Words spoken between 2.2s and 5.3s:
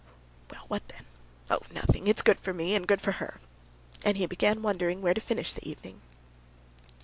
good for me, and good for her." And he began wondering where to